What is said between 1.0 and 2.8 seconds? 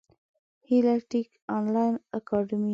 ټېک انلاین اکاډمي